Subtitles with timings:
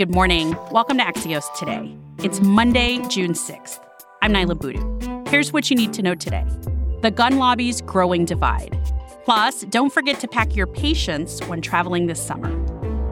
[0.00, 0.56] Good morning.
[0.70, 1.94] Welcome to Axios Today.
[2.24, 3.80] It's Monday, June 6th.
[4.22, 5.30] I'm Niala Boodhoo.
[5.30, 6.46] Here's what you need to know today
[7.02, 8.80] the gun lobby's growing divide.
[9.26, 12.50] Plus, don't forget to pack your patience when traveling this summer.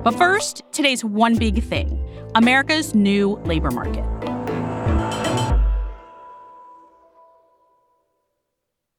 [0.03, 2.03] But first, today's one big thing
[2.35, 4.07] America's new labor market.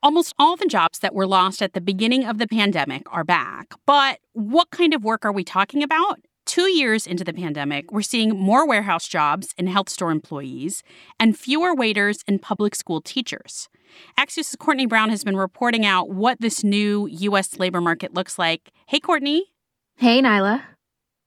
[0.04, 3.74] Almost all the jobs that were lost at the beginning of the pandemic are back.
[3.88, 6.20] But what kind of work are we talking about?
[6.50, 10.82] Two years into the pandemic, we're seeing more warehouse jobs and health store employees
[11.20, 13.70] and fewer waiters and public school teachers.
[14.18, 17.60] Axios' Courtney Brown has been reporting out what this new U.S.
[17.60, 18.72] labor market looks like.
[18.88, 19.52] Hey, Courtney.
[19.98, 20.64] Hey, Niala.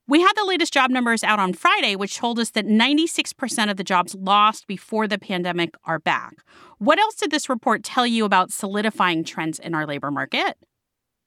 [0.08, 3.76] We had the latest job numbers out on Friday, which told us that 96% of
[3.76, 6.42] the jobs lost before the pandemic are back.
[6.78, 10.56] What else did this report tell you about solidifying trends in our labor market?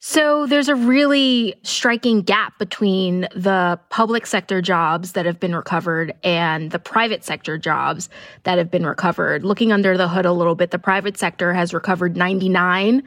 [0.07, 6.13] So there's a really striking gap between the public sector jobs that have been recovered
[6.23, 8.07] and the private sector jobs
[8.43, 9.43] that have been recovered.
[9.43, 13.01] Looking under the hood a little bit, the private sector has recovered 99%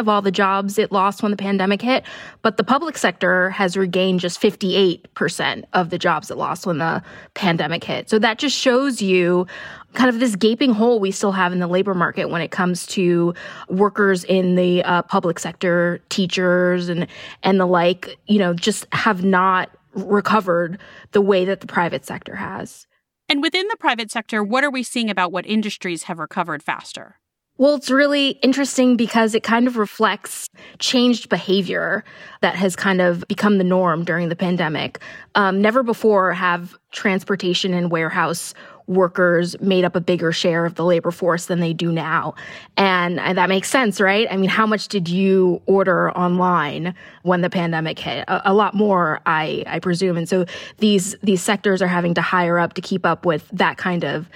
[0.00, 2.02] of all the jobs it lost when the pandemic hit,
[2.40, 7.02] but the public sector has regained just 58% of the jobs it lost when the
[7.34, 8.08] pandemic hit.
[8.08, 9.46] So that just shows you
[9.94, 12.86] kind of this gaping hole we still have in the labor market when it comes
[12.88, 13.34] to
[13.68, 17.06] workers in the uh, public sector, teachers and
[17.42, 20.78] and the like, you know, just have not recovered
[21.12, 22.86] the way that the private sector has.
[23.28, 27.16] And within the private sector, what are we seeing about what industries have recovered faster?
[27.58, 32.02] Well, it's really interesting because it kind of reflects changed behavior
[32.40, 35.00] that has kind of become the norm during the pandemic.
[35.34, 38.54] Um, never before have transportation and warehouse
[38.86, 42.34] workers made up a bigger share of the labor force than they do now.
[42.76, 44.26] And, that makes sense, right?
[44.30, 48.24] I mean, how much did you order online when the pandemic hit?
[48.28, 50.16] A, a lot more, I, I presume.
[50.16, 50.44] And so
[50.78, 54.28] these, these sectors are having to hire up to keep up with that kind of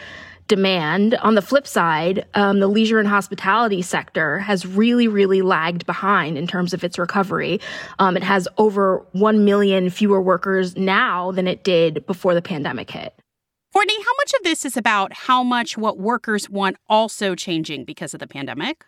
[0.49, 1.15] demand.
[1.17, 6.39] On the flip side, um, the leisure and hospitality sector has really, really lagged behind
[6.39, 7.61] in terms of its recovery.
[7.99, 12.91] Um, it has over 1 million fewer workers now than it did before the pandemic
[12.91, 13.15] hit.
[13.77, 18.15] Courtney, how much of this is about how much what workers want also changing because
[18.15, 18.87] of the pandemic?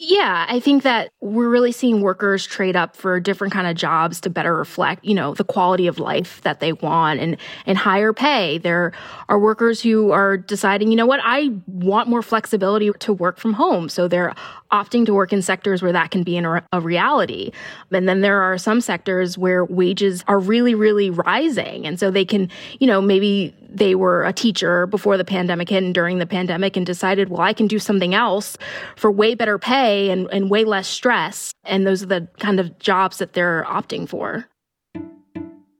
[0.00, 4.20] Yeah, I think that we're really seeing workers trade up for different kind of jobs
[4.20, 7.36] to better reflect, you know, the quality of life that they want and
[7.66, 8.58] and higher pay.
[8.58, 8.92] There
[9.28, 13.54] are workers who are deciding, you know what, I want more flexibility to work from
[13.54, 13.88] home.
[13.88, 14.32] So they're
[14.70, 17.50] opting to work in sectors where that can be a, a reality.
[17.90, 22.24] And then there are some sectors where wages are really really rising and so they
[22.24, 22.48] can,
[22.78, 26.76] you know, maybe they were a teacher before the pandemic hit and during the pandemic
[26.76, 28.56] and decided, well, I can do something else
[28.96, 31.52] for way better pay and, and way less stress.
[31.64, 34.46] And those are the kind of jobs that they're opting for.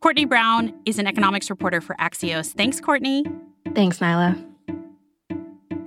[0.01, 2.53] Courtney Brown is an economics reporter for Axios.
[2.53, 3.25] Thanks, Courtney.
[3.75, 4.45] Thanks, Niala.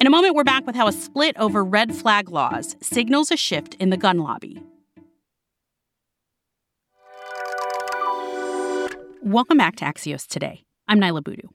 [0.01, 3.37] In a moment, we're back with how a split over red flag laws signals a
[3.37, 4.61] shift in the gun lobby.
[9.23, 10.63] Welcome back to Axios today.
[10.87, 11.49] I'm Niala Boodhoo.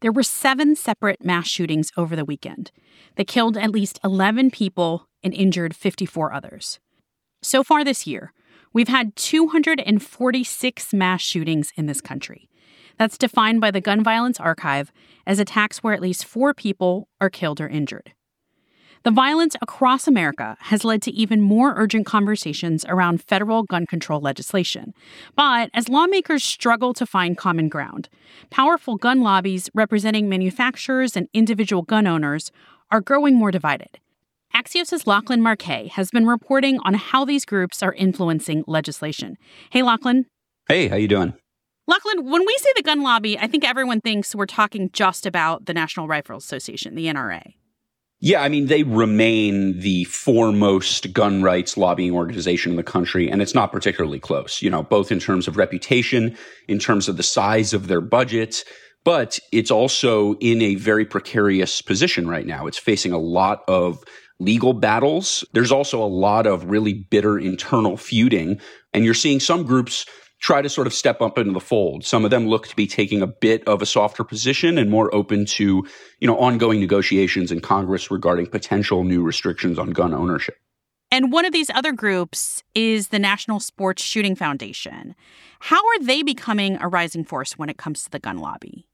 [0.00, 2.70] There were seven separate mass shootings over the weekend
[3.16, 6.78] that killed at least 11 people and injured 54 others.
[7.42, 8.32] So far this year,
[8.72, 12.48] we've had 246 mass shootings in this country.
[12.96, 14.92] That's defined by the Gun Violence Archive
[15.26, 18.12] as attacks where at least four people are killed or injured.
[19.08, 24.20] The violence across America has led to even more urgent conversations around federal gun control
[24.20, 24.92] legislation.
[25.34, 28.10] But as lawmakers struggle to find common ground,
[28.50, 32.52] powerful gun lobbies representing manufacturers and individual gun owners
[32.90, 33.98] are growing more divided.
[34.54, 39.38] Axios' Lachlan Markay has been reporting on how these groups are influencing legislation.
[39.70, 40.26] Hey, Lachlan.
[40.68, 41.32] Hey, how you doing?
[41.86, 45.64] Lachlan, when we say the gun lobby, I think everyone thinks we're talking just about
[45.64, 47.54] the National Rifle Association, the NRA.
[48.20, 53.40] Yeah, I mean, they remain the foremost gun rights lobbying organization in the country, and
[53.40, 56.36] it's not particularly close, you know, both in terms of reputation,
[56.66, 58.64] in terms of the size of their budget,
[59.04, 62.66] but it's also in a very precarious position right now.
[62.66, 64.02] It's facing a lot of
[64.40, 65.44] legal battles.
[65.52, 68.60] There's also a lot of really bitter internal feuding,
[68.92, 70.06] and you're seeing some groups
[70.40, 72.04] try to sort of step up into the fold.
[72.04, 75.14] Some of them look to be taking a bit of a softer position and more
[75.14, 75.84] open to,
[76.20, 80.56] you know, ongoing negotiations in Congress regarding potential new restrictions on gun ownership.
[81.10, 85.14] And one of these other groups is the National Sports Shooting Foundation.
[85.60, 88.87] How are they becoming a rising force when it comes to the gun lobby?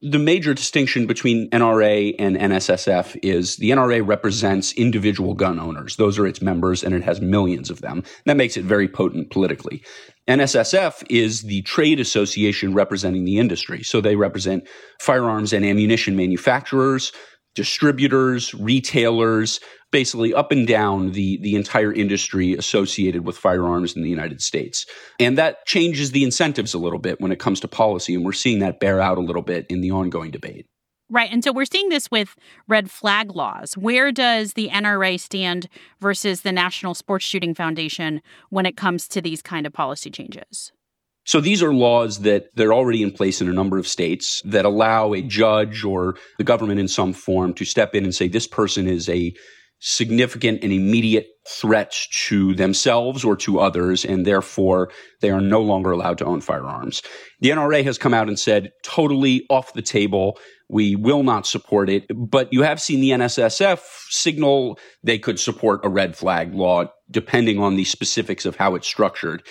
[0.00, 5.96] The major distinction between NRA and NSSF is the NRA represents individual gun owners.
[5.96, 8.04] Those are its members, and it has millions of them.
[8.24, 9.82] That makes it very potent politically.
[10.28, 13.82] NSSF is the trade association representing the industry.
[13.82, 14.68] So they represent
[15.00, 17.10] firearms and ammunition manufacturers,
[17.58, 19.58] distributors, retailers,
[19.90, 24.86] basically up and down the, the entire industry associated with firearms in the United States.
[25.18, 28.14] And that changes the incentives a little bit when it comes to policy.
[28.14, 30.66] And we're seeing that bear out a little bit in the ongoing debate.
[31.10, 31.32] Right.
[31.32, 32.36] And so we're seeing this with
[32.68, 33.76] red flag laws.
[33.76, 35.68] Where does the NRA stand
[36.00, 40.70] versus the National Sports Shooting Foundation when it comes to these kind of policy changes?
[41.28, 44.64] So these are laws that they're already in place in a number of states that
[44.64, 48.46] allow a judge or the government in some form to step in and say this
[48.46, 49.34] person is a
[49.78, 51.94] significant and immediate threat
[52.28, 54.90] to themselves or to others, and therefore
[55.20, 57.02] they are no longer allowed to own firearms.
[57.40, 60.38] The NRA has come out and said totally off the table.
[60.70, 62.06] We will not support it.
[62.08, 67.58] But you have seen the NSSF signal they could support a red flag law depending
[67.58, 69.42] on the specifics of how it's structured.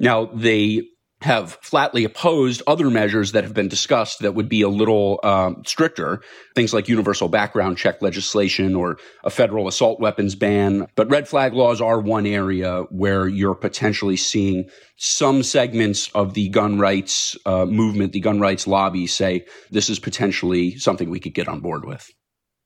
[0.00, 0.82] Now, they
[1.22, 5.62] have flatly opposed other measures that have been discussed that would be a little um,
[5.66, 6.22] stricter,
[6.54, 10.86] things like universal background check legislation or a federal assault weapons ban.
[10.94, 16.48] But red flag laws are one area where you're potentially seeing some segments of the
[16.48, 21.34] gun rights uh, movement, the gun rights lobby say this is potentially something we could
[21.34, 22.10] get on board with.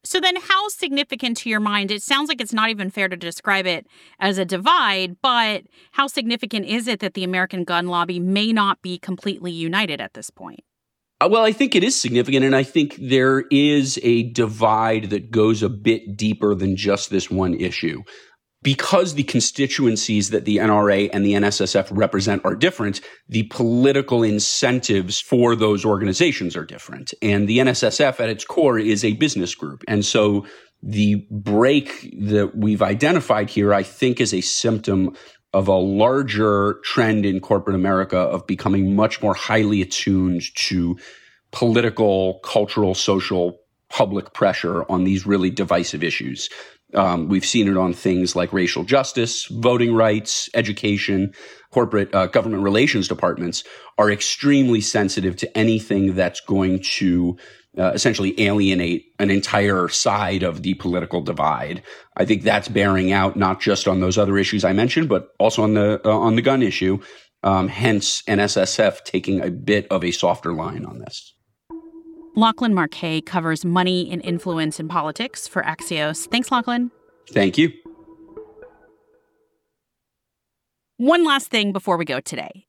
[0.05, 1.91] So then how significant to your mind?
[1.91, 3.87] It sounds like it's not even fair to describe it
[4.21, 8.83] as a divide, but how significant is it that the American gun lobby may not
[8.83, 10.61] be completely united at this point?
[11.21, 15.31] Uh, well, I think it is significant, and I think there is a divide that
[15.31, 18.03] goes a bit deeper than just this one issue
[18.65, 25.21] because the constituencies that the NRA and the NSSF represent are different, the political incentives
[25.21, 27.13] for those organizations are different.
[27.21, 29.85] And the NSSF at its core is a business group.
[29.87, 30.47] And so
[30.83, 35.15] the break that we've identified here, I think, is a symptom
[35.53, 40.99] of a larger trend in corporate America of becoming much more highly attuned to
[41.53, 43.61] political, cultural, social,
[43.91, 46.49] public pressure on these really divisive issues.
[46.95, 51.35] Um, we've seen it on things like racial justice, voting rights, education,
[51.71, 53.65] corporate uh, government relations departments
[53.99, 57.37] are extremely sensitive to anything that's going to
[57.77, 61.83] uh, essentially alienate an entire side of the political divide.
[62.17, 65.65] I think that's bearing out not just on those other issues I mentioned, but also
[65.65, 67.01] on the uh, on the gun issue.
[67.43, 71.34] Um, hence, NSSF taking a bit of a softer line on this.
[72.37, 76.27] Lachlan Markay covers money and influence in politics for Axios.
[76.29, 76.91] Thanks, Lachlan.
[77.31, 77.73] Thank you.
[80.97, 82.67] One last thing before we go today.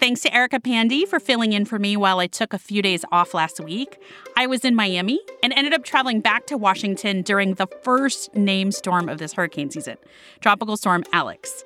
[0.00, 3.04] Thanks to Erica Pandey for filling in for me while I took a few days
[3.10, 3.96] off last week.
[4.36, 8.70] I was in Miami and ended up traveling back to Washington during the first name
[8.70, 9.96] storm of this hurricane season,
[10.40, 11.64] Tropical Storm Alex.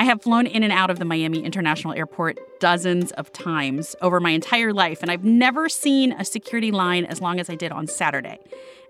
[0.00, 4.18] I have flown in and out of the Miami International Airport dozens of times over
[4.18, 7.70] my entire life, and I've never seen a security line as long as I did
[7.70, 8.38] on Saturday,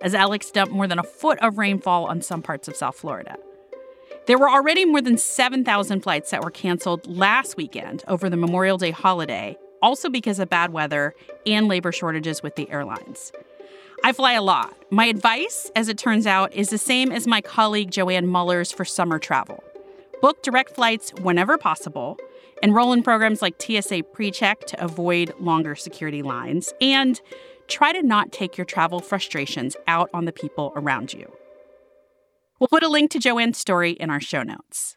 [0.00, 3.34] as Alex dumped more than a foot of rainfall on some parts of South Florida.
[4.26, 8.78] There were already more than 7,000 flights that were canceled last weekend over the Memorial
[8.78, 13.32] Day holiday, also because of bad weather and labor shortages with the airlines.
[14.04, 14.76] I fly a lot.
[14.90, 18.84] My advice, as it turns out, is the same as my colleague Joann Muller's for
[18.84, 19.64] summer travel.
[20.20, 22.18] Book direct flights whenever possible,
[22.62, 27.20] enroll in programs like TSA PreCheck to avoid longer security lines, and
[27.68, 31.32] try to not take your travel frustrations out on the people around you.
[32.58, 34.96] We'll put a link to Joann's story in our show notes.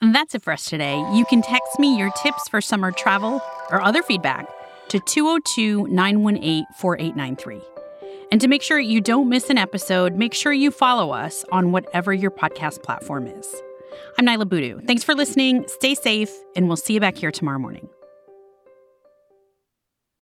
[0.00, 0.98] And that's it for us today.
[1.12, 4.48] You can text me your tips for summer travel or other feedback
[4.88, 7.71] to 202 918 4893.
[8.32, 11.70] And to make sure you don't miss an episode, make sure you follow us on
[11.70, 13.54] whatever your podcast platform is.
[14.16, 14.80] I'm Niala Boodhoo.
[14.80, 15.66] Thanks for listening.
[15.68, 17.90] Stay safe, and we'll see you back here tomorrow morning.